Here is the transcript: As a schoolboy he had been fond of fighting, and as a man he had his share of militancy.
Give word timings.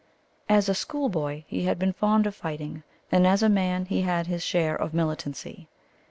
As 0.49 0.67
a 0.67 0.73
schoolboy 0.73 1.43
he 1.45 1.65
had 1.65 1.77
been 1.77 1.93
fond 1.93 2.25
of 2.25 2.33
fighting, 2.33 2.81
and 3.11 3.27
as 3.27 3.43
a 3.43 3.49
man 3.49 3.85
he 3.85 4.01
had 4.01 4.25
his 4.25 4.41
share 4.41 4.75
of 4.75 4.95
militancy. 4.95 5.67